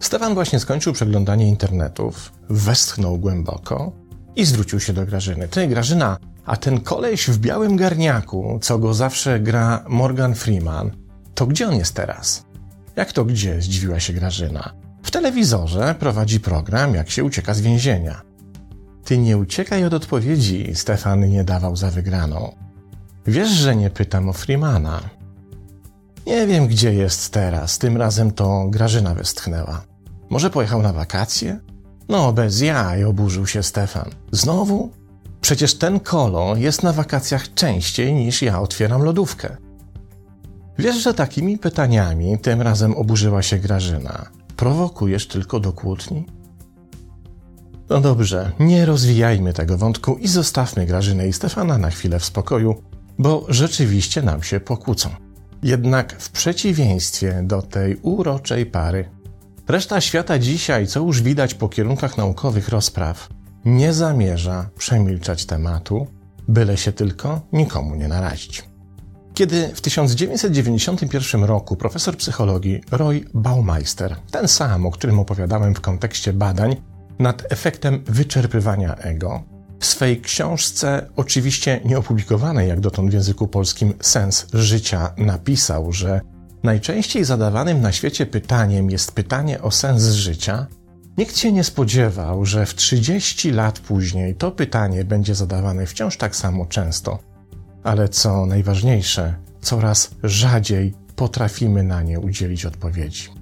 Stefan 0.00 0.34
właśnie 0.34 0.60
skończył 0.60 0.92
przeglądanie 0.92 1.48
internetów, 1.48 2.32
westchnął 2.50 3.18
głęboko 3.18 3.92
i 4.36 4.44
zwrócił 4.44 4.80
się 4.80 4.92
do 4.92 5.06
Grażyny. 5.06 5.48
Ty, 5.48 5.66
Grażyna, 5.66 6.18
a 6.46 6.56
ten 6.56 6.80
koleś 6.80 7.30
w 7.30 7.38
białym 7.38 7.76
garniaku, 7.76 8.58
co 8.62 8.78
go 8.78 8.94
zawsze 8.94 9.40
gra 9.40 9.84
Morgan 9.88 10.34
Freeman, 10.34 10.90
to 11.34 11.46
gdzie 11.46 11.68
on 11.68 11.74
jest 11.74 11.94
teraz? 11.94 12.44
Jak 12.96 13.12
to 13.12 13.24
gdzie? 13.24 13.62
zdziwiła 13.62 14.00
się 14.00 14.12
Grażyna. 14.12 14.72
W 15.02 15.10
telewizorze 15.10 15.94
prowadzi 15.98 16.40
program, 16.40 16.94
jak 16.94 17.10
się 17.10 17.24
ucieka 17.24 17.54
z 17.54 17.60
więzienia. 17.60 18.31
Ty 19.04 19.18
nie 19.18 19.38
uciekaj 19.38 19.84
od 19.84 19.94
odpowiedzi, 19.94 20.72
Stefan 20.74 21.30
nie 21.30 21.44
dawał 21.44 21.76
za 21.76 21.90
wygraną. 21.90 22.54
Wiesz, 23.26 23.50
że 23.50 23.76
nie 23.76 23.90
pytam 23.90 24.28
o 24.28 24.32
Freemana. 24.32 25.00
Nie 26.26 26.46
wiem, 26.46 26.66
gdzie 26.66 26.94
jest 26.94 27.32
teraz. 27.32 27.78
Tym 27.78 27.96
razem 27.96 28.30
to 28.30 28.66
Grażyna 28.68 29.14
westchnęła. 29.14 29.84
Może 30.30 30.50
pojechał 30.50 30.82
na 30.82 30.92
wakacje? 30.92 31.60
No, 32.08 32.32
bez 32.32 32.60
jaj, 32.60 33.04
oburzył 33.04 33.46
się 33.46 33.62
Stefan. 33.62 34.10
Znowu? 34.32 34.90
Przecież 35.40 35.74
ten 35.74 36.00
kolo 36.00 36.56
jest 36.56 36.82
na 36.82 36.92
wakacjach 36.92 37.54
częściej 37.54 38.14
niż 38.14 38.42
ja 38.42 38.60
otwieram 38.60 39.02
lodówkę. 39.02 39.56
Wiesz, 40.78 40.96
że 40.96 41.14
takimi 41.14 41.58
pytaniami 41.58 42.38
tym 42.38 42.62
razem 42.62 42.96
oburzyła 42.96 43.42
się 43.42 43.58
Grażyna. 43.58 44.26
Prowokujesz 44.56 45.28
tylko 45.28 45.60
do 45.60 45.72
kłótni? 45.72 46.26
No 47.90 48.00
dobrze, 48.00 48.52
nie 48.60 48.86
rozwijajmy 48.86 49.52
tego 49.52 49.78
wątku 49.78 50.14
i 50.14 50.28
zostawmy 50.28 50.86
Grażynę 50.86 51.28
i 51.28 51.32
Stefana 51.32 51.78
na 51.78 51.90
chwilę 51.90 52.18
w 52.18 52.24
spokoju, 52.24 52.82
bo 53.18 53.46
rzeczywiście 53.48 54.22
nam 54.22 54.42
się 54.42 54.60
pokłócą. 54.60 55.10
Jednak 55.62 56.22
w 56.22 56.30
przeciwieństwie 56.30 57.42
do 57.44 57.62
tej 57.62 57.96
uroczej 57.96 58.66
pary, 58.66 59.08
reszta 59.68 60.00
świata 60.00 60.38
dzisiaj, 60.38 60.86
co 60.86 61.00
już 61.00 61.22
widać 61.22 61.54
po 61.54 61.68
kierunkach 61.68 62.16
naukowych 62.16 62.68
rozpraw, 62.68 63.28
nie 63.64 63.92
zamierza 63.92 64.70
przemilczać 64.78 65.46
tematu, 65.46 66.06
byle 66.48 66.76
się 66.76 66.92
tylko 66.92 67.40
nikomu 67.52 67.94
nie 67.94 68.08
narazić. 68.08 68.72
Kiedy 69.34 69.68
w 69.74 69.80
1991 69.80 71.44
roku 71.44 71.76
profesor 71.76 72.16
psychologii 72.16 72.80
Roy 72.90 73.24
Baumeister, 73.34 74.16
ten 74.30 74.48
sam, 74.48 74.86
o 74.86 74.90
którym 74.90 75.18
opowiadałem 75.18 75.74
w 75.74 75.80
kontekście 75.80 76.32
badań 76.32 76.76
nad 77.22 77.52
efektem 77.52 78.04
wyczerpywania 78.06 78.96
ego, 78.96 79.42
w 79.80 79.86
swej 79.86 80.20
książce, 80.20 81.06
oczywiście 81.16 81.80
nieopublikowanej 81.84 82.68
jak 82.68 82.80
dotąd 82.80 83.10
w 83.10 83.14
języku 83.14 83.48
polskim, 83.48 83.94
Sens 84.00 84.46
życia, 84.52 85.14
napisał, 85.16 85.92
że 85.92 86.20
najczęściej 86.62 87.24
zadawanym 87.24 87.80
na 87.80 87.92
świecie 87.92 88.26
pytaniem 88.26 88.90
jest 88.90 89.12
pytanie 89.12 89.62
o 89.62 89.70
sens 89.70 90.02
życia, 90.02 90.66
nikt 91.18 91.38
się 91.38 91.52
nie 91.52 91.64
spodziewał, 91.64 92.44
że 92.44 92.66
w 92.66 92.74
30 92.74 93.50
lat 93.50 93.78
później 93.78 94.34
to 94.34 94.50
pytanie 94.50 95.04
będzie 95.04 95.34
zadawane 95.34 95.86
wciąż 95.86 96.16
tak 96.16 96.36
samo 96.36 96.66
często. 96.66 97.18
Ale 97.82 98.08
co 98.08 98.46
najważniejsze, 98.46 99.34
coraz 99.60 100.10
rzadziej 100.22 100.94
potrafimy 101.16 101.82
na 101.82 102.02
nie 102.02 102.20
udzielić 102.20 102.66
odpowiedzi. 102.66 103.41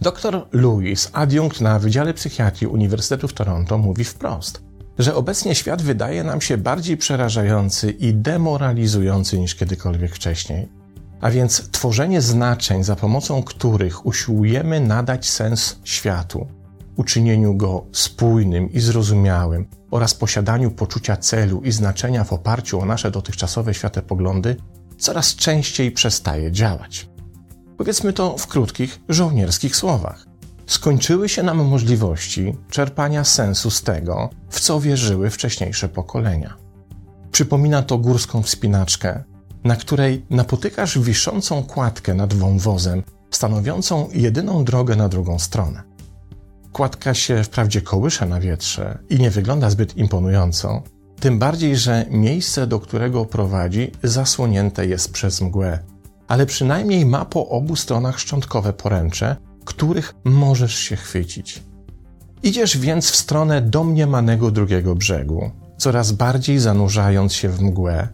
Dr 0.00 0.46
Lewis, 0.52 1.10
adiunkt 1.12 1.60
na 1.60 1.78
Wydziale 1.78 2.14
Psychiatrii 2.14 2.66
Uniwersytetu 2.66 3.28
w 3.28 3.32
Toronto, 3.32 3.78
mówi 3.78 4.04
wprost, 4.04 4.62
że 4.98 5.14
obecnie 5.14 5.54
świat 5.54 5.82
wydaje 5.82 6.24
nam 6.24 6.40
się 6.40 6.58
bardziej 6.58 6.96
przerażający 6.96 7.90
i 7.90 8.14
demoralizujący 8.14 9.38
niż 9.38 9.54
kiedykolwiek 9.54 10.14
wcześniej. 10.14 10.68
A 11.20 11.30
więc 11.30 11.70
tworzenie 11.70 12.20
znaczeń, 12.20 12.84
za 12.84 12.96
pomocą 12.96 13.42
których 13.42 14.06
usiłujemy 14.06 14.80
nadać 14.80 15.30
sens 15.30 15.78
światu, 15.84 16.46
uczynieniu 16.96 17.54
go 17.54 17.86
spójnym 17.92 18.72
i 18.72 18.80
zrozumiałym 18.80 19.66
oraz 19.90 20.14
posiadaniu 20.14 20.70
poczucia 20.70 21.16
celu 21.16 21.60
i 21.64 21.72
znaczenia 21.72 22.24
w 22.24 22.32
oparciu 22.32 22.80
o 22.80 22.84
nasze 22.84 23.10
dotychczasowe 23.10 23.74
światopoglądy 23.74 24.56
coraz 24.98 25.34
częściej 25.34 25.92
przestaje 25.92 26.52
działać. 26.52 27.09
Powiedzmy 27.80 28.12
to 28.12 28.36
w 28.38 28.46
krótkich, 28.46 29.00
żołnierskich 29.08 29.76
słowach. 29.76 30.26
Skończyły 30.66 31.28
się 31.28 31.42
nam 31.42 31.64
możliwości 31.64 32.56
czerpania 32.70 33.24
sensu 33.24 33.70
z 33.70 33.82
tego, 33.82 34.30
w 34.48 34.60
co 34.60 34.80
wierzyły 34.80 35.30
wcześniejsze 35.30 35.88
pokolenia. 35.88 36.56
Przypomina 37.32 37.82
to 37.82 37.98
górską 37.98 38.42
wspinaczkę, 38.42 39.24
na 39.64 39.76
której 39.76 40.26
napotykasz 40.30 40.98
wiszącą 40.98 41.62
kładkę 41.62 42.14
nad 42.14 42.34
wąwozem, 42.34 43.02
stanowiącą 43.30 44.08
jedyną 44.12 44.64
drogę 44.64 44.96
na 44.96 45.08
drugą 45.08 45.38
stronę. 45.38 45.82
Kładka 46.72 47.14
się 47.14 47.44
wprawdzie 47.44 47.82
kołysze 47.82 48.26
na 48.26 48.40
wietrze 48.40 48.98
i 49.10 49.18
nie 49.18 49.30
wygląda 49.30 49.70
zbyt 49.70 49.96
imponująco, 49.96 50.82
tym 51.20 51.38
bardziej, 51.38 51.76
że 51.76 52.06
miejsce, 52.10 52.66
do 52.66 52.80
którego 52.80 53.24
prowadzi, 53.24 53.92
zasłonięte 54.02 54.86
jest 54.86 55.12
przez 55.12 55.40
mgłę, 55.40 55.78
ale 56.30 56.46
przynajmniej 56.46 57.06
ma 57.06 57.24
po 57.24 57.48
obu 57.48 57.76
stronach 57.76 58.20
szczątkowe 58.20 58.72
poręcze, 58.72 59.36
których 59.64 60.14
możesz 60.24 60.74
się 60.74 60.96
chwycić. 60.96 61.62
Idziesz 62.42 62.78
więc 62.78 63.10
w 63.10 63.16
stronę 63.16 63.62
domniemanego 63.62 64.50
drugiego 64.50 64.94
brzegu, 64.94 65.50
coraz 65.78 66.12
bardziej 66.12 66.58
zanurzając 66.58 67.32
się 67.32 67.48
w 67.48 67.60
mgłę, 67.60 68.08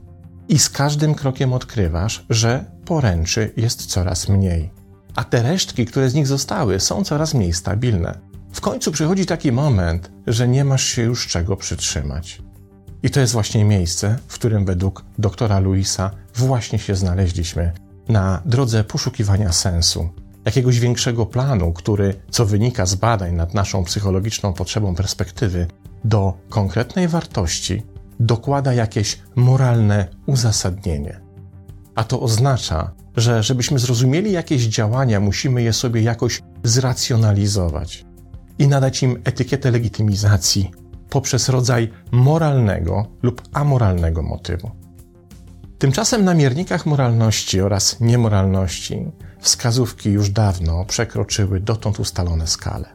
i 0.49 0.59
z 0.59 0.71
każdym 0.71 1.15
krokiem 1.15 1.53
odkrywasz, 1.53 2.27
że 2.31 2.65
poręczy 2.85 3.53
jest 3.57 3.87
coraz 3.87 4.29
mniej, 4.29 4.71
a 5.17 5.25
te 5.25 5.43
resztki, 5.43 5.87
które 5.87 6.11
z 6.11 6.15
nich 6.15 6.27
zostały, 6.27 6.81
są 6.81 7.05
coraz 7.05 7.35
mniej 7.35 7.53
stabilne. 7.53 8.19
W 8.53 8.61
końcu 8.61 8.93
przychodzi 8.93 9.27
taki 9.27 9.53
moment, 9.53 10.11
że 10.27 10.49
nie 10.49 10.65
masz 10.65 10.85
się 10.85 11.03
już 11.03 11.27
czego 11.27 11.57
przytrzymać. 11.57 12.43
I 13.03 13.11
to 13.11 13.21
jest 13.21 13.33
właśnie 13.33 13.65
miejsce, 13.65 14.19
w 14.29 14.35
którym 14.35 14.65
według 14.65 15.05
doktora 15.19 15.59
Luisa 15.59 16.11
właśnie 16.35 16.79
się 16.79 16.95
znaleźliśmy 16.95 17.86
na 18.09 18.43
drodze 18.45 18.85
poszukiwania 18.85 19.53
sensu, 19.53 20.09
jakiegoś 20.45 20.81
większego 20.81 21.27
planu, 21.27 21.73
który, 21.73 22.15
co 22.31 22.47
wynika 22.47 22.87
z 22.87 22.95
badań 22.95 23.35
nad 23.35 23.55
naszą 23.55 23.85
psychologiczną 23.85 24.53
potrzebą 24.53 24.95
perspektywy, 24.95 25.67
do 26.05 26.35
konkretnej 26.49 27.09
wartości 27.09 27.83
dokłada 28.21 28.73
jakieś 28.73 29.19
moralne 29.37 30.09
uzasadnienie. 30.27 31.21
A 31.95 32.05
to 32.05 32.21
oznacza, 32.21 32.91
że 33.17 33.43
żebyśmy 33.43 33.79
zrozumieli 33.79 34.33
jakieś 34.33 34.63
działania, 34.63 35.21
musimy 35.21 35.63
je 35.63 35.73
sobie 35.73 36.03
jakoś 36.03 36.43
zracjonalizować 36.65 38.05
i 38.59 38.69
nadać 38.69 39.03
im 39.03 39.21
etykietę 39.25 39.71
legitymizacji 39.71 40.71
poprzez 41.11 41.49
rodzaj 41.49 41.91
moralnego 42.13 43.07
lub 43.23 43.43
amoralnego 43.53 44.23
motywu. 44.23 44.71
Tymczasem 45.79 46.25
na 46.25 46.35
miernikach 46.35 46.87
moralności 46.87 47.61
oraz 47.61 48.01
niemoralności 48.01 49.13
wskazówki 49.41 50.11
już 50.11 50.31
dawno 50.31 50.85
przekroczyły 50.85 51.61
dotąd 51.61 52.01
ustalone 52.01 52.47
skale. 52.47 52.89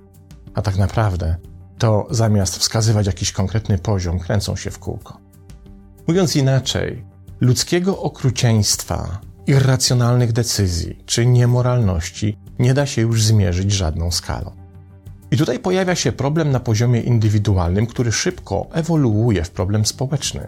A 0.54 0.62
tak 0.62 0.78
naprawdę 0.78 1.36
to 1.78 2.08
zamiast 2.10 2.58
wskazywać 2.58 3.08
jakiś 3.08 3.32
konkretny 3.32 3.78
poziom, 3.78 4.20
kręcą 4.20 4.56
się 4.56 4.72
w 4.72 4.80
kółko. 4.80 5.18
Mówiąc 6.08 6.36
inaczej, 6.36 7.06
ludzkiego 7.42 8.02
okrucieństwa, 8.02 9.20
irracjonalnych 9.48 10.34
decyzji 10.34 11.04
czy 11.06 11.26
niemoralności 11.26 12.38
nie 12.60 12.74
da 12.74 12.86
się 12.86 13.02
już 13.02 13.24
zmierzyć 13.24 13.72
żadną 13.72 14.12
skalą. 14.12 14.52
I 15.32 15.38
tutaj 15.38 15.60
pojawia 15.60 15.96
się 15.96 16.12
problem 16.12 16.52
na 16.52 16.60
poziomie 16.60 17.02
indywidualnym, 17.02 17.88
który 17.88 18.12
szybko 18.12 18.68
ewoluuje 18.72 19.44
w 19.44 19.52
problem 19.52 19.86
społeczny. 19.86 20.48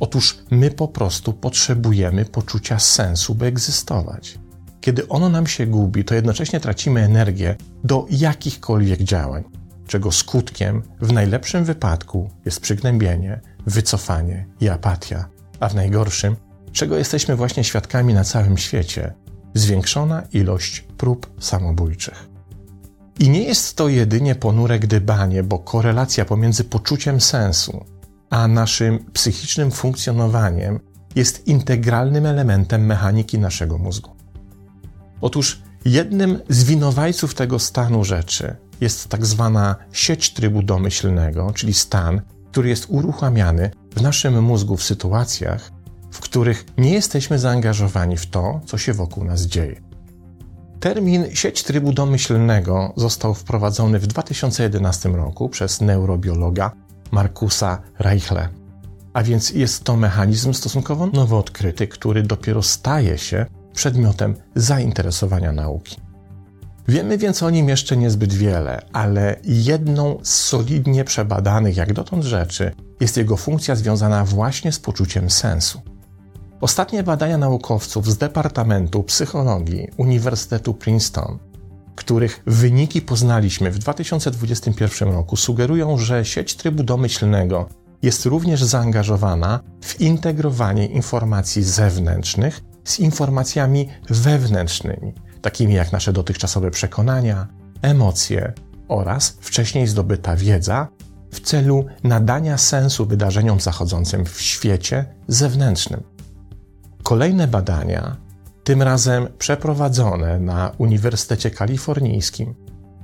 Otóż 0.00 0.38
my 0.50 0.70
po 0.70 0.88
prostu 0.88 1.32
potrzebujemy 1.32 2.24
poczucia 2.24 2.78
sensu, 2.78 3.34
by 3.34 3.46
egzystować. 3.46 4.38
Kiedy 4.80 5.08
ono 5.08 5.28
nam 5.28 5.46
się 5.46 5.66
gubi, 5.66 6.04
to 6.04 6.14
jednocześnie 6.14 6.60
tracimy 6.60 7.00
energię 7.00 7.56
do 7.84 8.06
jakichkolwiek 8.10 9.02
działań, 9.02 9.44
czego 9.86 10.12
skutkiem 10.12 10.82
w 11.00 11.12
najlepszym 11.12 11.64
wypadku 11.64 12.30
jest 12.44 12.60
przygnębienie, 12.60 13.40
wycofanie 13.66 14.46
i 14.60 14.68
apatia, 14.68 15.28
a 15.60 15.68
w 15.68 15.74
najgorszym, 15.74 16.36
czego 16.72 16.96
jesteśmy 16.96 17.36
właśnie 17.36 17.64
świadkami 17.64 18.14
na 18.14 18.24
całym 18.24 18.58
świecie, 18.58 19.14
zwiększona 19.54 20.22
ilość 20.32 20.80
prób 20.80 21.34
samobójczych. 21.40 22.28
I 23.18 23.30
nie 23.30 23.42
jest 23.42 23.76
to 23.76 23.88
jedynie 23.88 24.34
ponure 24.34 24.78
gdybanie, 24.78 25.42
bo 25.42 25.58
korelacja 25.58 26.24
pomiędzy 26.24 26.64
poczuciem 26.64 27.20
sensu 27.20 27.84
a 28.32 28.48
naszym 28.48 29.04
psychicznym 29.12 29.70
funkcjonowaniem 29.70 30.80
jest 31.14 31.46
integralnym 31.46 32.26
elementem 32.26 32.86
mechaniki 32.86 33.38
naszego 33.38 33.78
mózgu. 33.78 34.10
Otóż 35.20 35.62
jednym 35.84 36.38
z 36.48 36.64
winowajców 36.64 37.34
tego 37.34 37.58
stanu 37.58 38.04
rzeczy 38.04 38.56
jest 38.80 39.08
tak 39.08 39.26
zwana 39.26 39.76
sieć 39.92 40.32
trybu 40.32 40.62
domyślnego, 40.62 41.52
czyli 41.54 41.74
stan, 41.74 42.20
który 42.50 42.68
jest 42.68 42.86
uruchamiany 42.88 43.70
w 43.96 44.02
naszym 44.02 44.42
mózgu 44.42 44.76
w 44.76 44.82
sytuacjach, 44.82 45.72
w 46.10 46.20
których 46.20 46.64
nie 46.78 46.92
jesteśmy 46.92 47.38
zaangażowani 47.38 48.16
w 48.16 48.26
to, 48.26 48.60
co 48.66 48.78
się 48.78 48.92
wokół 48.92 49.24
nas 49.24 49.42
dzieje. 49.42 49.80
Termin 50.80 51.24
sieć 51.34 51.62
trybu 51.62 51.92
domyślnego 51.92 52.92
został 52.96 53.34
wprowadzony 53.34 53.98
w 53.98 54.06
2011 54.06 55.08
roku 55.08 55.48
przez 55.48 55.80
neurobiologa 55.80 56.72
Markusa 57.12 57.82
Reichle. 57.98 58.48
A 59.12 59.22
więc 59.22 59.50
jest 59.50 59.84
to 59.84 59.96
mechanizm 59.96 60.54
stosunkowo 60.54 61.06
nowo 61.06 61.38
odkryty, 61.38 61.88
który 61.88 62.22
dopiero 62.22 62.62
staje 62.62 63.18
się 63.18 63.46
przedmiotem 63.74 64.34
zainteresowania 64.54 65.52
nauki. 65.52 65.96
Wiemy 66.88 67.18
więc 67.18 67.42
o 67.42 67.50
nim 67.50 67.68
jeszcze 67.68 67.96
niezbyt 67.96 68.32
wiele, 68.32 68.82
ale 68.92 69.36
jedną 69.44 70.18
z 70.22 70.34
solidnie 70.34 71.04
przebadanych 71.04 71.76
jak 71.76 71.92
dotąd 71.92 72.24
rzeczy 72.24 72.72
jest 73.00 73.16
jego 73.16 73.36
funkcja 73.36 73.76
związana 73.76 74.24
właśnie 74.24 74.72
z 74.72 74.78
poczuciem 74.80 75.30
sensu. 75.30 75.80
Ostatnie 76.60 77.02
badania 77.02 77.38
naukowców 77.38 78.10
z 78.10 78.16
Departamentu 78.16 79.02
Psychologii 79.02 79.88
Uniwersytetu 79.96 80.74
Princeton, 80.74 81.38
których 81.94 82.42
wyniki 82.46 83.02
poznaliśmy 83.02 83.70
w 83.70 83.78
2021 83.78 85.08
roku, 85.08 85.36
sugerują, 85.36 85.98
że 85.98 86.24
sieć 86.24 86.56
trybu 86.56 86.82
domyślnego 86.82 87.68
jest 88.02 88.26
również 88.26 88.64
zaangażowana 88.64 89.60
w 89.80 90.00
integrowanie 90.00 90.86
informacji 90.86 91.62
zewnętrznych 91.62 92.60
z 92.84 92.98
informacjami 92.98 93.88
wewnętrznymi, 94.10 95.12
takimi 95.42 95.74
jak 95.74 95.92
nasze 95.92 96.12
dotychczasowe 96.12 96.70
przekonania, 96.70 97.48
emocje 97.82 98.52
oraz 98.88 99.36
wcześniej 99.40 99.86
zdobyta 99.86 100.36
wiedza 100.36 100.88
w 101.32 101.40
celu 101.40 101.84
nadania 102.04 102.58
sensu 102.58 103.06
wydarzeniom 103.06 103.60
zachodzącym 103.60 104.24
w 104.24 104.40
świecie 104.40 105.04
zewnętrznym. 105.28 106.02
Kolejne 107.02 107.48
badania, 107.48 108.16
tym 108.64 108.82
razem 108.82 109.28
przeprowadzone 109.38 110.40
na 110.40 110.72
Uniwersytecie 110.78 111.50
Kalifornijskim 111.50 112.54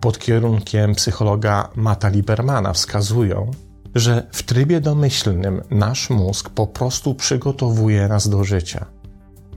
pod 0.01 0.19
kierunkiem 0.19 0.95
psychologa 0.95 1.69
Mata 1.77 2.09
Libermana, 2.09 2.73
wskazują, 2.73 3.51
że 3.95 4.27
w 4.33 4.43
trybie 4.43 4.81
domyślnym 4.81 5.63
nasz 5.71 6.11
mózg 6.11 6.51
po 6.51 6.67
prostu 6.67 7.15
przygotowuje 7.15 8.09
nas 8.09 8.29
do 8.29 8.45
życia. 8.45 8.87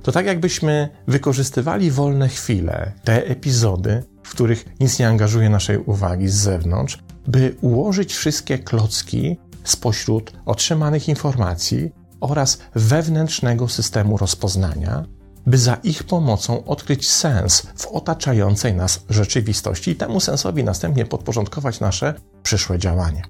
To 0.03 0.11
tak 0.11 0.25
jakbyśmy 0.25 0.89
wykorzystywali 1.07 1.91
wolne 1.91 2.27
chwile, 2.27 2.93
te 3.03 3.25
epizody, 3.25 4.03
w 4.23 4.31
których 4.31 4.65
nic 4.79 4.99
nie 4.99 5.07
angażuje 5.07 5.49
naszej 5.49 5.77
uwagi 5.77 6.27
z 6.27 6.33
zewnątrz, 6.35 6.99
by 7.27 7.55
ułożyć 7.61 8.13
wszystkie 8.13 8.59
klocki 8.59 9.37
spośród 9.63 10.33
otrzymanych 10.45 11.09
informacji 11.09 11.91
oraz 12.19 12.57
wewnętrznego 12.75 13.67
systemu 13.67 14.17
rozpoznania, 14.17 15.05
by 15.45 15.57
za 15.57 15.75
ich 15.75 16.03
pomocą 16.03 16.65
odkryć 16.65 17.09
sens 17.09 17.67
w 17.75 17.87
otaczającej 17.87 18.73
nas 18.73 19.03
rzeczywistości 19.09 19.91
i 19.91 19.95
temu 19.95 20.19
sensowi 20.19 20.63
następnie 20.63 21.05
podporządkować 21.05 21.79
nasze 21.79 22.13
przyszłe 22.43 22.79
działania. 22.79 23.21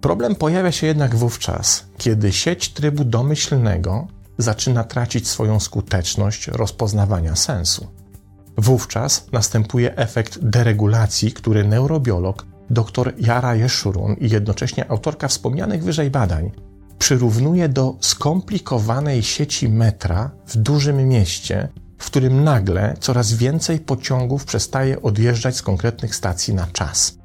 Problem 0.00 0.34
pojawia 0.34 0.72
się 0.72 0.86
jednak 0.86 1.16
wówczas, 1.16 1.86
kiedy 1.98 2.32
sieć 2.32 2.68
trybu 2.68 3.04
domyślnego 3.04 4.06
zaczyna 4.38 4.84
tracić 4.84 5.28
swoją 5.28 5.60
skuteczność 5.60 6.48
rozpoznawania 6.48 7.36
sensu. 7.36 7.86
Wówczas 8.58 9.26
następuje 9.32 9.96
efekt 9.96 10.38
deregulacji, 10.42 11.32
który 11.32 11.64
neurobiolog 11.64 12.46
dr 12.70 13.12
Jara 13.18 13.54
Jeszurun 13.54 14.14
i 14.14 14.30
jednocześnie 14.30 14.90
autorka 14.90 15.28
wspomnianych 15.28 15.84
wyżej 15.84 16.10
badań 16.10 16.50
przyrównuje 17.00 17.68
do 17.68 17.96
skomplikowanej 18.00 19.22
sieci 19.22 19.68
metra 19.68 20.30
w 20.46 20.56
dużym 20.56 21.08
mieście, 21.08 21.68
w 21.98 22.06
którym 22.06 22.44
nagle 22.44 22.96
coraz 23.00 23.32
więcej 23.32 23.78
pociągów 23.78 24.44
przestaje 24.44 25.02
odjeżdżać 25.02 25.56
z 25.56 25.62
konkretnych 25.62 26.14
stacji 26.14 26.54
na 26.54 26.66
czas. 26.66 27.18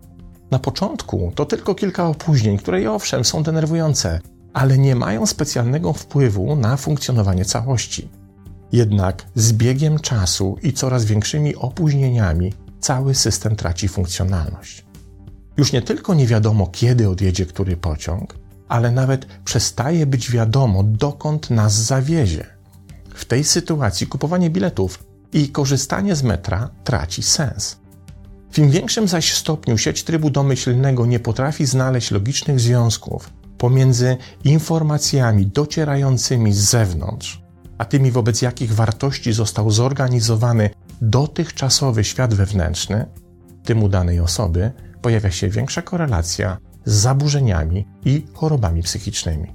Na 0.52 0.60
początku 0.60 1.32
to 1.36 1.46
tylko 1.46 1.76
kilka 1.76 2.08
opóźnień, 2.08 2.58
które 2.58 2.92
owszem 2.92 3.26
są 3.26 3.44
denerwujące, 3.44 4.22
ale 4.54 4.78
nie 4.78 4.96
mają 4.96 5.26
specjalnego 5.26 5.94
wpływu 5.94 6.56
na 6.56 6.78
funkcjonowanie 6.78 7.46
całości. 7.46 8.10
Jednak 8.72 9.26
z 9.36 9.54
biegiem 9.54 10.00
czasu 10.00 10.58
i 10.64 10.74
coraz 10.74 11.06
większymi 11.06 11.56
opóźnieniami 11.56 12.54
cały 12.80 13.16
system 13.16 13.56
traci 13.56 13.88
funkcjonalność. 13.88 14.86
Już 15.58 15.72
nie 15.72 15.82
tylko 15.82 16.14
nie 16.14 16.28
wiadomo, 16.28 16.68
kiedy 16.68 17.10
odjedzie 17.10 17.46
który 17.46 17.78
pociąg, 17.78 18.45
ale 18.68 18.92
nawet 18.92 19.26
przestaje 19.46 20.06
być 20.06 20.32
wiadomo, 20.32 20.84
dokąd 20.84 21.50
nas 21.50 21.74
zawiezie. 21.74 22.46
W 23.16 23.26
tej 23.26 23.44
sytuacji 23.44 24.08
kupowanie 24.08 24.50
biletów 24.50 25.04
i 25.34 25.50
korzystanie 25.50 26.16
z 26.16 26.24
metra 26.24 26.70
traci 26.84 27.24
sens. 27.24 27.78
W 28.52 28.58
im 28.60 28.70
większym 28.70 29.08
zaś 29.08 29.34
stopniu 29.34 29.78
sieć 29.78 30.04
trybu 30.04 30.30
domyślnego 30.30 31.06
nie 31.06 31.20
potrafi 31.20 31.66
znaleźć 31.66 32.12
logicznych 32.12 32.60
związków 32.60 33.30
pomiędzy 33.58 34.18
informacjami 34.44 35.48
docierającymi 35.48 36.54
z 36.54 36.58
zewnątrz, 36.58 37.42
a 37.78 37.86
tymi 37.86 38.12
wobec 38.12 38.42
jakich 38.42 38.74
wartości 38.74 39.34
został 39.34 39.72
zorganizowany 39.72 40.70
dotychczasowy 41.02 42.04
świat 42.04 42.34
wewnętrzny, 42.34 43.06
tym 43.64 43.84
u 43.84 43.90
danej 43.90 44.20
osoby 44.20 44.72
pojawia 45.02 45.32
się 45.32 45.50
większa 45.50 45.82
korelacja 45.82 46.58
z 46.86 46.94
zaburzeniami 46.94 47.88
i 48.06 48.26
chorobami 48.34 48.82
psychicznymi. 48.82 49.54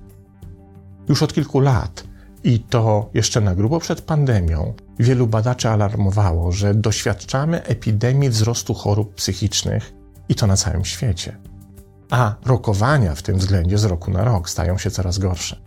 Już 1.08 1.22
od 1.22 1.32
kilku 1.32 1.60
lat, 1.60 2.04
i 2.44 2.60
to 2.60 3.10
jeszcze 3.14 3.40
na 3.40 3.54
grubo 3.54 3.80
przed 3.80 4.00
pandemią, 4.00 4.74
wielu 4.98 5.26
badaczy 5.26 5.68
alarmowało, 5.68 6.52
że 6.52 6.74
doświadczamy 6.74 7.62
epidemii 7.62 8.30
wzrostu 8.30 8.74
chorób 8.74 9.14
psychicznych 9.14 9.92
i 10.28 10.34
to 10.34 10.46
na 10.46 10.56
całym 10.56 10.84
świecie. 10.84 11.36
A 12.10 12.34
rokowania 12.44 13.14
w 13.14 13.22
tym 13.22 13.38
względzie 13.38 13.78
z 13.78 13.84
roku 13.84 14.10
na 14.10 14.24
rok 14.24 14.50
stają 14.50 14.78
się 14.78 14.90
coraz 14.90 15.18
gorsze. 15.18 15.60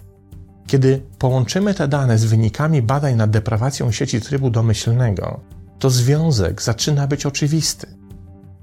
Kiedy 0.68 1.02
połączymy 1.18 1.74
te 1.74 1.88
dane 1.88 2.18
z 2.18 2.26
wynikami 2.26 2.82
badań 2.82 3.16
nad 3.16 3.30
deprawacją 3.30 3.92
sieci 3.92 4.22
trybu 4.22 4.50
domyślnego, 4.50 5.40
to 5.80 5.90
związek 5.90 6.62
zaczyna 6.62 7.08
być 7.08 7.26
oczywisty. 7.26 7.88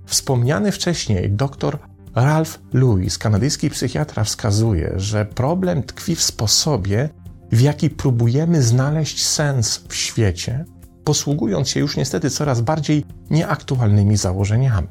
Wspomniany 0.06 0.72
wcześniej 0.72 1.30
dr 1.30 1.78
Ralph 2.14 2.58
Lewis, 2.72 3.18
kanadyjski 3.18 3.70
psychiatra, 3.70 4.24
wskazuje, 4.24 4.92
że 4.96 5.24
problem 5.24 5.82
tkwi 5.82 6.16
w 6.16 6.22
sposobie, 6.22 7.08
w 7.52 7.60
jaki 7.60 7.90
próbujemy 7.90 8.62
znaleźć 8.62 9.26
sens 9.26 9.84
w 9.88 9.94
świecie, 9.94 10.64
posługując 11.04 11.68
się 11.68 11.80
już 11.80 11.96
niestety 11.96 12.30
coraz 12.30 12.60
bardziej 12.60 13.04
nieaktualnymi 13.30 14.16
założeniami. 14.16 14.88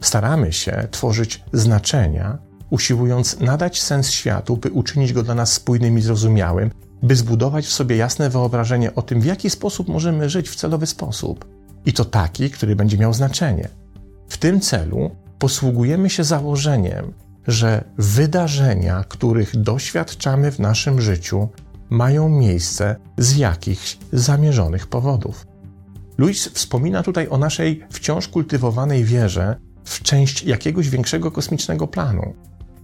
Staramy 0.00 0.52
się 0.52 0.88
tworzyć 0.90 1.44
znaczenia, 1.52 2.38
usiłując 2.70 3.40
nadać 3.40 3.82
sens 3.82 4.10
światu, 4.10 4.56
by 4.56 4.70
uczynić 4.70 5.12
go 5.12 5.22
dla 5.22 5.34
nas 5.34 5.52
spójnym 5.52 5.98
i 5.98 6.02
zrozumiałym, 6.02 6.70
by 7.02 7.16
zbudować 7.16 7.66
w 7.66 7.72
sobie 7.72 7.96
jasne 7.96 8.30
wyobrażenie 8.30 8.94
o 8.94 9.02
tym, 9.02 9.20
w 9.20 9.24
jaki 9.24 9.50
sposób 9.50 9.88
możemy 9.88 10.30
żyć 10.30 10.48
w 10.48 10.56
celowy 10.56 10.86
sposób. 10.86 11.44
I 11.86 11.92
to 11.92 12.04
taki, 12.04 12.50
który 12.50 12.76
będzie 12.76 12.98
miał 12.98 13.14
znaczenie. 13.14 13.68
W 14.28 14.38
tym 14.38 14.60
celu 14.60 15.10
posługujemy 15.42 16.10
się 16.10 16.24
założeniem, 16.24 17.12
że 17.46 17.84
wydarzenia, 17.98 19.04
których 19.08 19.56
doświadczamy 19.56 20.52
w 20.52 20.58
naszym 20.58 21.00
życiu, 21.00 21.48
mają 21.90 22.28
miejsce 22.28 22.96
z 23.18 23.36
jakichś 23.36 23.98
zamierzonych 24.12 24.86
powodów. 24.86 25.46
Louis 26.18 26.48
wspomina 26.48 27.02
tutaj 27.02 27.28
o 27.30 27.38
naszej 27.38 27.84
wciąż 27.90 28.28
kultywowanej 28.28 29.04
wierze 29.04 29.56
w 29.84 30.02
część 30.02 30.44
jakiegoś 30.44 30.88
większego 30.88 31.30
kosmicznego 31.30 31.88
planu 31.88 32.34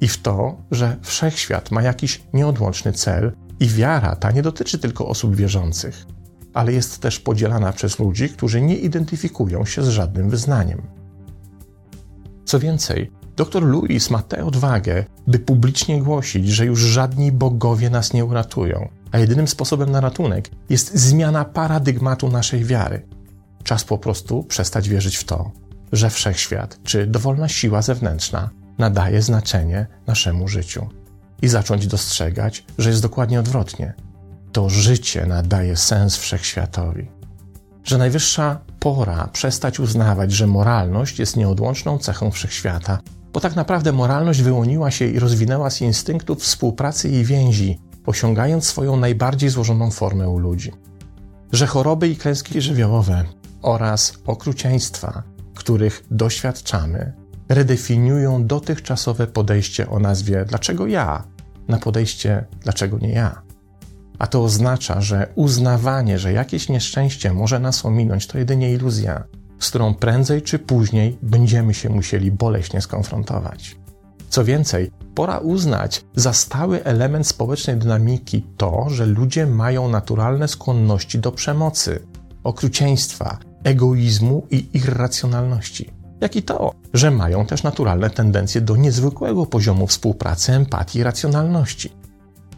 i 0.01 0.09
w 0.09 0.19
to, 0.23 0.57
że 0.71 0.97
wszechświat 1.03 1.71
ma 1.71 1.83
jakiś 1.83 2.23
nieodłączny 2.33 2.93
cel 2.93 3.33
i 3.61 3.69
wiara 3.69 4.17
ta 4.17 4.31
nie 4.31 4.43
dotyczy 4.43 4.79
tylko 4.79 5.09
osób 5.09 5.37
wierzących, 5.37 6.07
ale 6.55 6.73
jest 6.73 6.99
też 6.99 7.21
podzielana 7.21 7.73
przez 7.73 7.99
ludzi, 7.99 8.29
którzy 8.29 8.61
nie 8.61 8.77
identyfikują 8.77 9.65
się 9.65 9.83
z 9.83 9.89
żadnym 9.89 10.31
wyznaniem. 10.31 10.98
Co 12.49 12.59
więcej, 12.59 13.11
dr 13.37 13.63
Louis 13.63 14.11
ma 14.11 14.23
tę 14.23 14.45
odwagę, 14.45 15.05
by 15.27 15.39
publicznie 15.39 16.03
głosić, 16.03 16.49
że 16.49 16.67
już 16.67 16.81
żadni 16.81 17.33
bogowie 17.33 17.91
nas 17.91 18.13
nie 18.13 18.25
uratują, 18.25 18.89
a 19.13 19.19
jedynym 19.19 19.49
sposobem 19.49 19.91
na 19.91 20.01
ratunek 20.01 20.51
jest 20.71 20.99
zmiana 20.99 21.45
paradygmatu 21.45 22.29
naszej 22.29 22.65
wiary. 22.65 23.07
Czas 23.65 23.85
po 23.85 23.99
prostu 23.99 24.45
przestać 24.45 24.89
wierzyć 24.89 25.17
w 25.17 25.25
to, 25.25 25.51
że 25.93 26.11
wszechświat 26.11 26.79
czy 26.85 27.07
dowolna 27.07 27.49
siła 27.49 27.83
zewnętrzna 27.83 28.51
nadaje 28.79 29.23
znaczenie 29.23 29.87
naszemu 30.07 30.49
życiu 30.49 30.89
i 31.43 31.49
zacząć 31.49 31.87
dostrzegać, 31.87 32.65
że 32.79 32.91
jest 32.91 33.03
dokładnie 33.03 33.41
odwrotnie. 33.41 33.95
To 34.53 34.69
życie 34.69 35.27
nadaje 35.27 35.77
sens 35.77 36.17
wszechświatowi. 36.17 37.11
Że 37.85 37.99
najwyższa 37.99 38.61
pora 38.81 39.29
przestać 39.33 39.81
uznawać, 39.81 40.33
że 40.33 40.47
moralność 40.47 41.19
jest 41.19 41.37
nieodłączną 41.37 41.99
cechą 41.99 42.31
wszechświata 42.31 42.99
Bo 43.33 43.41
tak 43.41 43.57
naprawdę 43.57 43.93
moralność 43.93 44.43
wyłoniła 44.43 44.91
się 44.91 45.07
i 45.07 45.19
rozwinęła 45.19 45.71
z 45.71 45.81
instynktów 45.81 46.43
współpracy 46.43 47.09
i 47.09 47.25
więzi, 47.25 47.79
osiągając 48.07 48.67
swoją 48.67 48.97
najbardziej 48.97 49.51
złożoną 49.51 49.91
formę 49.91 50.29
u 50.29 50.39
ludzi. 50.39 50.73
Że 51.53 51.67
choroby 51.67 52.09
i 52.09 52.17
klęski 52.17 52.61
żywiołowe 52.61 53.25
oraz 53.63 54.13
okrucieństwa, 54.27 55.23
których 55.55 56.05
doświadczamy, 56.11 57.13
redefiniują 57.49 58.47
dotychczasowe 58.47 59.27
podejście 59.27 59.91
o 59.91 59.99
nazwie 59.99 60.45
dlaczego 60.45 60.87
ja 60.87 61.25
na 61.69 61.79
podejście 61.79 62.45
dlaczego 62.61 62.99
nie 62.99 63.13
ja. 63.13 63.48
A 64.19 64.27
to 64.27 64.45
oznacza, 64.45 65.01
że 65.01 65.33
uznawanie, 65.35 66.19
że 66.19 66.33
jakieś 66.33 66.69
nieszczęście 66.69 67.33
może 67.33 67.61
nas 67.61 67.87
ominąć, 67.87 68.27
to 68.27 68.39
jedynie 68.39 68.73
iluzja, 68.73 69.25
z 69.59 69.69
którą 69.69 69.95
prędzej 69.95 70.43
czy 70.43 70.59
później 70.59 71.19
będziemy 71.23 71.75
się 71.75 71.89
musieli 71.89 72.33
boleśnie 72.33 72.81
skonfrontować. 72.81 73.77
Co 74.29 74.45
więcej, 74.45 74.91
pora 75.15 75.39
uznać 75.39 76.05
za 76.15 76.33
stały 76.33 76.85
element 76.85 77.27
społecznej 77.27 77.77
dynamiki 77.77 78.47
to, 78.57 78.87
że 78.91 79.07
ludzie 79.07 79.47
mają 79.47 79.89
naturalne 79.89 80.49
skłonności 80.49 81.19
do 81.19 81.33
przemocy, 81.33 82.03
okrucieństwa, 82.45 83.39
egoizmu 83.65 84.47
i 84.51 84.69
irracjonalności, 84.75 85.91
jak 86.21 86.37
i 86.37 86.43
to, 86.43 86.73
że 86.95 87.11
mają 87.11 87.47
też 87.47 87.63
naturalne 87.63 88.11
tendencje 88.11 88.61
do 88.61 88.77
niezwykłego 88.77 89.47
poziomu 89.47 89.87
współpracy, 89.87 90.53
empatii 90.53 90.99
i 90.99 91.03
racjonalności. 91.03 91.98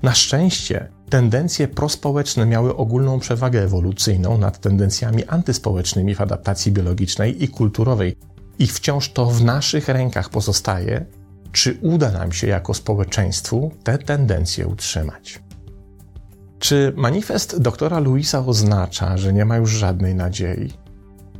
Na 0.03 0.15
szczęście 0.15 0.89
tendencje 1.09 1.69
prospołeczne 1.69 2.47
miały 2.47 2.77
ogólną 2.77 3.21
przewagę 3.21 3.63
ewolucyjną 3.63 4.39
nad 4.39 4.61
tendencjami 4.61 5.25
antyspołecznymi 5.25 6.15
w 6.15 6.21
adaptacji 6.21 6.73
biologicznej 6.73 7.45
i 7.45 7.49
kulturowej, 7.49 8.17
i 8.59 8.67
wciąż 8.67 9.13
to 9.13 9.27
w 9.27 9.45
naszych 9.45 9.89
rękach 9.89 10.29
pozostaje, 10.29 11.07
czy 11.53 11.79
uda 11.83 12.11
nam 12.11 12.33
się 12.33 12.47
jako 12.47 12.75
społeczeństwu 12.75 13.71
te 13.85 13.99
tendencje 13.99 14.67
utrzymać. 14.67 15.43
Czy 16.59 16.93
manifest 16.97 17.59
doktora 17.59 17.99
Luisa 17.99 18.47
oznacza, 18.47 19.17
że 19.17 19.33
nie 19.33 19.45
ma 19.45 19.57
już 19.57 19.71
żadnej 19.71 20.15
nadziei? 20.15 20.73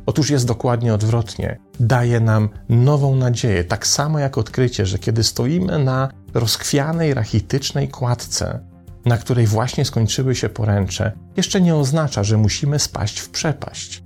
Otóż 0.05 0.29
jest 0.29 0.47
dokładnie 0.47 0.93
odwrotnie. 0.93 1.59
Daje 1.79 2.19
nam 2.19 2.49
nową 2.69 3.15
nadzieję, 3.15 3.63
tak 3.63 3.87
samo 3.87 4.19
jak 4.19 4.37
odkrycie, 4.37 4.85
że 4.85 4.99
kiedy 4.99 5.23
stoimy 5.23 5.79
na 5.79 6.09
rozchwianej, 6.33 7.13
rachitycznej 7.13 7.89
kładce, 7.89 8.59
na 9.05 9.17
której 9.17 9.47
właśnie 9.47 9.85
skończyły 9.85 10.35
się 10.35 10.49
poręcze, 10.49 11.11
jeszcze 11.37 11.61
nie 11.61 11.75
oznacza, 11.75 12.23
że 12.23 12.37
musimy 12.37 12.79
spaść 12.79 13.19
w 13.19 13.29
przepaść. 13.29 14.03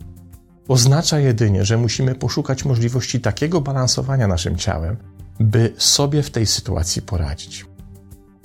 Oznacza 0.67 1.19
jedynie, 1.19 1.65
że 1.65 1.77
musimy 1.77 2.15
poszukać 2.15 2.65
możliwości 2.65 3.21
takiego 3.21 3.61
balansowania 3.61 4.27
naszym 4.27 4.55
ciałem, 4.55 4.97
by 5.39 5.73
sobie 5.77 6.23
w 6.23 6.31
tej 6.31 6.45
sytuacji 6.45 7.01
poradzić. 7.01 7.65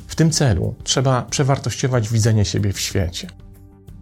W 0.07 0.15
tym 0.15 0.31
celu 0.31 0.75
trzeba 0.85 1.23
przewartościować 1.23 2.09
widzenie 2.09 2.45
siebie 2.45 2.73
w 2.73 2.81
świecie. 2.81 3.29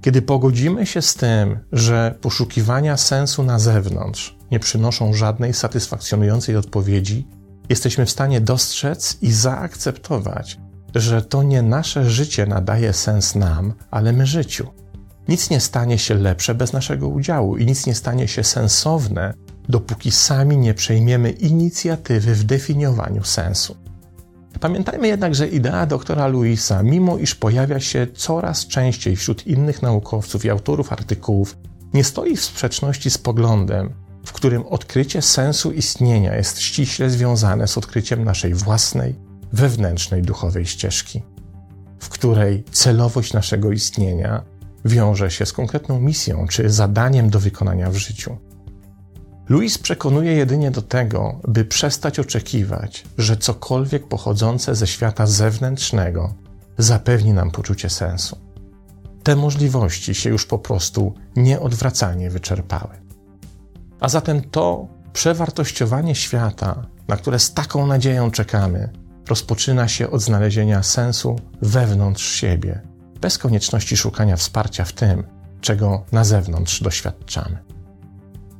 Kiedy 0.00 0.22
pogodzimy 0.22 0.86
się 0.86 1.02
z 1.02 1.14
tym, 1.14 1.58
że 1.72 2.14
poszukiwania 2.20 2.96
sensu 2.96 3.42
na 3.42 3.58
zewnątrz 3.58 4.36
nie 4.50 4.60
przynoszą 4.60 5.14
żadnej 5.14 5.54
satysfakcjonującej 5.54 6.56
odpowiedzi, 6.56 7.26
jesteśmy 7.68 8.06
w 8.06 8.10
stanie 8.10 8.40
dostrzec 8.40 9.18
i 9.22 9.32
zaakceptować, 9.32 10.58
że 10.94 11.22
to 11.22 11.42
nie 11.42 11.62
nasze 11.62 12.10
życie 12.10 12.46
nadaje 12.46 12.92
sens 12.92 13.34
nam, 13.34 13.74
ale 13.90 14.12
my 14.12 14.26
życiu. 14.26 14.66
Nic 15.28 15.50
nie 15.50 15.60
stanie 15.60 15.98
się 15.98 16.14
lepsze 16.14 16.54
bez 16.54 16.72
naszego 16.72 17.08
udziału 17.08 17.56
i 17.56 17.66
nic 17.66 17.86
nie 17.86 17.94
stanie 17.94 18.28
się 18.28 18.44
sensowne, 18.44 19.34
dopóki 19.68 20.10
sami 20.10 20.56
nie 20.56 20.74
przejmiemy 20.74 21.30
inicjatywy 21.30 22.34
w 22.34 22.44
definiowaniu 22.44 23.24
sensu. 23.24 23.76
Pamiętajmy 24.60 25.08
jednak, 25.08 25.34
że 25.34 25.48
idea 25.48 25.86
doktora 25.86 26.26
Luisa, 26.26 26.82
mimo 26.82 27.18
iż 27.18 27.34
pojawia 27.34 27.80
się 27.80 28.06
coraz 28.14 28.66
częściej 28.66 29.16
wśród 29.16 29.46
innych 29.46 29.82
naukowców 29.82 30.44
i 30.44 30.50
autorów 30.50 30.92
artykułów, 30.92 31.56
nie 31.94 32.04
stoi 32.04 32.36
w 32.36 32.44
sprzeczności 32.44 33.10
z 33.10 33.18
poglądem, 33.18 33.92
w 34.28 34.32
którym 34.32 34.66
odkrycie 34.66 35.22
sensu 35.22 35.72
istnienia 35.72 36.36
jest 36.36 36.60
ściśle 36.60 37.10
związane 37.10 37.68
z 37.68 37.78
odkryciem 37.78 38.24
naszej 38.24 38.54
własnej, 38.54 39.14
wewnętrznej 39.52 40.22
duchowej 40.22 40.66
ścieżki, 40.66 41.22
w 41.98 42.08
której 42.08 42.64
celowość 42.72 43.32
naszego 43.32 43.72
istnienia 43.72 44.42
wiąże 44.84 45.30
się 45.30 45.46
z 45.46 45.52
konkretną 45.52 46.00
misją 46.00 46.46
czy 46.48 46.70
zadaniem 46.70 47.30
do 47.30 47.40
wykonania 47.40 47.90
w 47.90 47.96
życiu. 47.96 48.36
Louis 49.48 49.78
przekonuje 49.78 50.32
jedynie 50.32 50.70
do 50.70 50.82
tego, 50.82 51.40
by 51.48 51.64
przestać 51.64 52.18
oczekiwać, 52.18 53.04
że 53.18 53.36
cokolwiek 53.36 54.08
pochodzące 54.08 54.74
ze 54.74 54.86
świata 54.86 55.26
zewnętrznego 55.26 56.34
zapewni 56.78 57.32
nam 57.32 57.50
poczucie 57.50 57.90
sensu. 57.90 58.38
Te 59.22 59.36
możliwości 59.36 60.14
się 60.14 60.30
już 60.30 60.46
po 60.46 60.58
prostu 60.58 61.14
nieodwracalnie 61.36 62.30
wyczerpały. 62.30 63.07
A 64.00 64.08
zatem 64.08 64.42
to 64.50 64.88
przewartościowanie 65.12 66.14
świata, 66.14 66.86
na 67.08 67.16
które 67.16 67.38
z 67.38 67.54
taką 67.54 67.86
nadzieją 67.86 68.30
czekamy, 68.30 68.92
rozpoczyna 69.28 69.88
się 69.88 70.10
od 70.10 70.22
znalezienia 70.22 70.82
sensu 70.82 71.36
wewnątrz 71.62 72.34
siebie, 72.34 72.80
bez 73.20 73.38
konieczności 73.38 73.96
szukania 73.96 74.36
wsparcia 74.36 74.84
w 74.84 74.92
tym, 74.92 75.24
czego 75.60 76.04
na 76.12 76.24
zewnątrz 76.24 76.82
doświadczamy. 76.82 77.58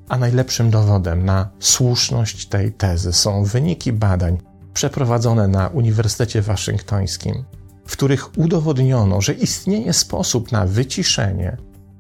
A 0.09 0.19
najlepszym 0.19 0.71
dowodem 0.71 1.25
na 1.25 1.51
słuszność 1.59 2.47
tej 2.47 2.73
tezy 2.73 3.13
są 3.13 3.45
wyniki 3.45 3.93
badań 3.93 4.39
przeprowadzone 4.75 5.49
na 5.49 5.69
Uniwersytecie 5.69 6.43
Waszyngtońskim, 6.43 7.45
w 7.87 7.93
których 7.93 8.39
udowodniono, 8.39 9.21
że 9.21 9.33
istnieje 9.33 9.93
sposób 9.93 10.53
na 10.53 10.67
wyciszenie 10.67 11.57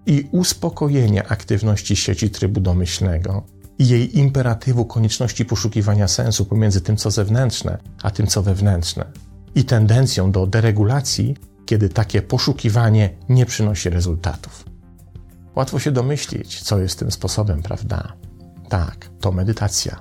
i 0.08 0.28
uspokojenie 0.32 1.28
aktywności 1.28 1.96
sieci 1.96 2.30
trybu 2.30 2.60
domyślnego 2.60 3.46
i 3.78 3.88
jej 3.88 4.18
imperatywu 4.18 4.84
konieczności 4.84 5.44
poszukiwania 5.44 6.08
sensu 6.08 6.44
pomiędzy 6.44 6.80
tym, 6.80 6.96
co 6.96 7.10
zewnętrzne, 7.10 7.78
a 8.02 8.10
tym, 8.10 8.26
co 8.26 8.42
wewnętrzne, 8.42 9.12
i 9.54 9.64
tendencją 9.64 10.32
do 10.32 10.46
deregulacji, 10.46 11.36
kiedy 11.66 11.88
takie 11.88 12.22
poszukiwanie 12.22 13.10
nie 13.28 13.46
przynosi 13.46 13.90
rezultatów. 13.90 14.64
Łatwo 15.56 15.78
się 15.78 15.90
domyślić, 15.90 16.62
co 16.62 16.78
jest 16.78 16.98
tym 16.98 17.10
sposobem, 17.10 17.62
prawda? 17.62 18.12
Tak, 18.68 19.10
to 19.20 19.32
medytacja. 19.32 20.00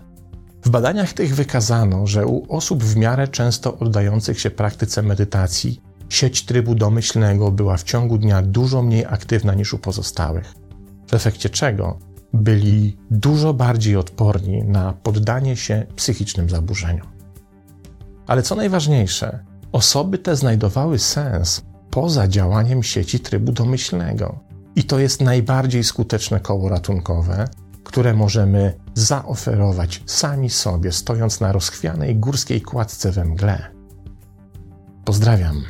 W 0.63 0.69
badaniach 0.69 1.13
tych 1.13 1.35
wykazano, 1.35 2.07
że 2.07 2.25
u 2.25 2.55
osób 2.55 2.83
w 2.83 2.95
miarę 2.95 3.27
często 3.27 3.77
oddających 3.77 4.39
się 4.39 4.51
praktyce 4.51 5.01
medytacji 5.01 5.81
sieć 6.09 6.45
trybu 6.45 6.75
domyślnego 6.75 7.51
była 7.51 7.77
w 7.77 7.83
ciągu 7.83 8.17
dnia 8.17 8.41
dużo 8.41 8.81
mniej 8.81 9.05
aktywna 9.05 9.53
niż 9.53 9.73
u 9.73 9.77
pozostałych, 9.77 10.53
w 11.07 11.13
efekcie 11.13 11.49
czego 11.49 11.99
byli 12.33 12.97
dużo 13.11 13.53
bardziej 13.53 13.95
odporni 13.95 14.63
na 14.63 14.93
poddanie 14.93 15.55
się 15.55 15.85
psychicznym 15.95 16.49
zaburzeniom. 16.49 17.07
Ale 18.27 18.43
co 18.43 18.55
najważniejsze, 18.55 19.39
osoby 19.71 20.17
te 20.17 20.35
znajdowały 20.35 20.99
sens 20.99 21.61
poza 21.91 22.27
działaniem 22.27 22.83
sieci 22.83 23.19
trybu 23.19 23.51
domyślnego. 23.51 24.39
I 24.75 24.83
to 24.83 24.99
jest 24.99 25.21
najbardziej 25.21 25.83
skuteczne 25.83 26.39
koło 26.39 26.69
ratunkowe, 26.69 27.47
które 27.83 28.13
możemy 28.13 28.73
zaoferować 28.93 30.03
sami 30.05 30.49
sobie, 30.49 30.91
stojąc 30.91 31.39
na 31.39 31.51
rozchwianej 31.51 32.15
górskiej 32.15 32.61
kładce 32.61 33.11
we 33.11 33.25
mgle. 33.25 33.76
Pozdrawiam. 35.07 35.63